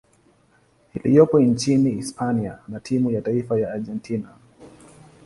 iliyopo 1.03 1.39
nchini 1.39 1.91
Hispania 1.91 2.59
na 2.67 2.79
timu 2.79 3.11
ya 3.11 3.21
taifa 3.21 3.59
ya 3.59 3.73
Argentina. 3.73 4.29